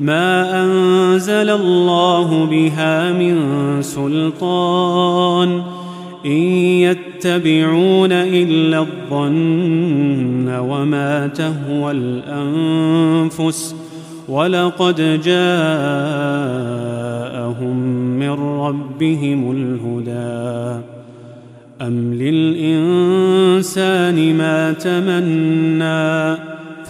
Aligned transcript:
ما 0.00 0.62
أنزل 0.64 1.50
الله 1.50 2.44
بها 2.44 3.12
من 3.12 3.36
سلطان 3.82 5.62
إن 6.26 6.30
يتبعون 6.30 8.12
إلا 8.12 8.78
الظن 8.78 10.48
وما 10.48 11.26
تهوى 11.26 11.90
الأنفس 11.92 13.74
ولقد 14.28 15.20
جاءهم 15.24 16.56
من 18.18 18.30
ربهم 18.60 19.50
الهدى 19.50 20.82
أم 21.82 22.14
للإنسان 22.14 23.56
ما 24.36 24.72
تمنّى 24.72 26.52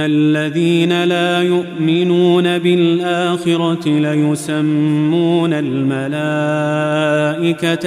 الذين 0.00 1.04
لا 1.04 1.42
يؤمنون 1.42 2.58
بالآخرة 2.58 3.88
ليسمون 3.88 5.52
الملائكة 5.52 6.76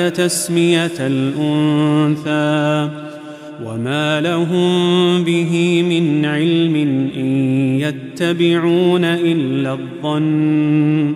تسمية 0.09 0.91
الأنثى 0.99 2.89
وما 3.65 4.21
لهم 4.21 5.23
به 5.23 5.83
من 5.89 6.25
علم 6.25 6.75
إن 7.15 7.25
يتبعون 7.79 9.05
إلا 9.05 9.73
الظن 9.73 11.15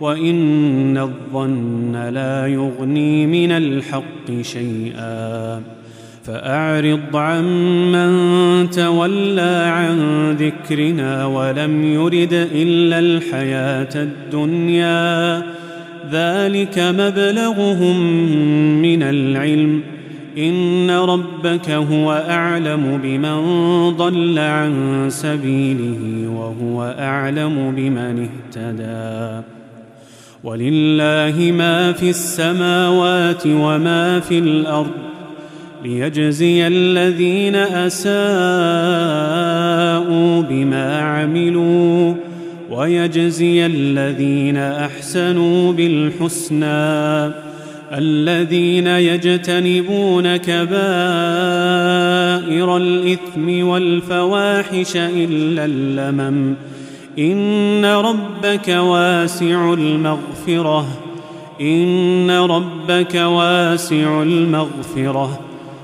وإن 0.00 0.98
الظن 0.98 1.96
لا 1.96 2.46
يغني 2.46 3.26
من 3.26 3.52
الحق 3.52 4.42
شيئا 4.42 5.62
فأعرض 6.24 7.16
عمن 7.16 8.70
تولى 8.70 9.64
عن 9.68 10.30
ذكرنا 10.30 11.26
ولم 11.26 11.84
يرد 11.84 12.48
إلا 12.54 12.98
الحياة 12.98 13.88
الدنيا. 13.94 15.42
ذلك 16.12 16.78
مبلغهم 16.78 18.00
من 18.82 19.02
العلم. 19.02 19.80
إن 20.38 20.90
ربك 20.90 21.70
هو 21.70 22.24
أعلم 22.30 23.00
بمن 23.02 23.40
ضل 23.96 24.38
عن 24.38 25.04
سبيله 25.08 26.28
وهو 26.28 26.94
أعلم 26.98 27.74
بمن 27.76 28.28
اهتدى. 28.28 29.46
ولله 30.44 31.52
ما 31.58 31.92
في 31.92 32.10
السماوات 32.10 33.42
وما 33.46 34.20
في 34.20 34.38
الأرض. 34.38 35.13
ليجزي 35.84 36.66
الذين 36.66 37.54
أساءوا 37.54 38.12
بما 40.42 41.00
عملوا 41.00 42.14
ويجزي 42.70 43.66
الذين 43.66 44.56
أحسنوا 44.56 45.72
بالحسنى. 45.72 47.32
الذين 47.92 48.86
يجتنبون 48.86 50.36
كبائر 50.36 50.76
الإثم 52.76 53.66
والفواحش 53.66 54.96
إلا 54.96 55.64
اللمم. 55.64 56.54
إن 57.18 57.84
ربك 57.84 58.68
واسع 58.68 59.72
المغفرة. 59.72 60.86
إن 61.60 62.30
ربك 62.30 63.14
واسع 63.14 64.22
المغفرة. 64.22 65.40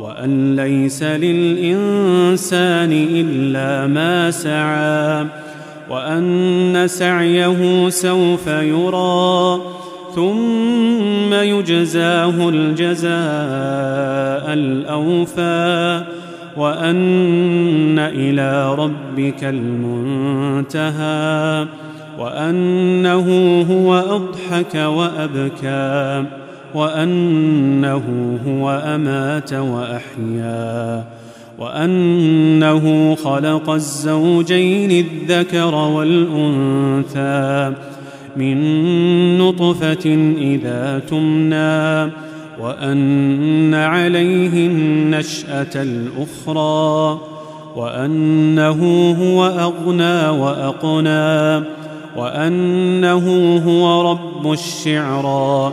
وأن 0.00 0.56
ليس 0.56 1.02
للإنسان 1.02 2.92
إلا 2.92 3.86
ما 3.86 4.30
سعى 4.30 5.26
وأن 5.90 6.84
سعيه 6.86 7.88
سوف 7.88 8.46
يرى 8.46 9.60
ثم 10.14 11.34
يجزاه 11.34 12.48
الجزاء 12.48 13.12
الأوفى 14.52 16.02
وأن 16.56 17.98
إلى 17.98 18.74
ربك 18.74 19.44
المنتهى 20.64 20.86
وأنه 22.18 23.60
هو 23.70 23.98
أضحك 23.98 24.74
وأبكى 24.74 26.24
وأنه 26.74 28.38
هو 28.46 28.70
أمات 28.70 29.52
وأحيا 29.52 31.04
وأنه 31.58 33.14
خلق 33.14 33.70
الزوجين 33.70 35.06
الذكر 35.06 35.74
والأنثى 35.74 37.72
من 38.36 38.58
نطفة 39.38 40.34
إذا 40.38 41.02
تمنى 41.10 42.12
وأن 42.60 43.74
عليه 43.74 44.66
النشأة 44.66 45.82
الأخرى 45.82 47.20
وأنه 47.76 49.10
هو 49.20 49.46
أغنى 49.46 50.28
وأقنى 50.28 51.66
وأنه 52.16 53.56
هو 53.66 54.10
رب 54.10 54.52
الشعرى. 54.52 55.72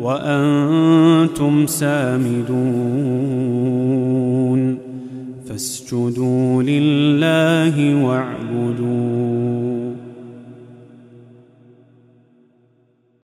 وأنتم 0.00 1.66
سامدون 1.66 3.18
فاسجدوا 5.48 6.62
لله 6.62 8.04
واعبدون 8.04 9.07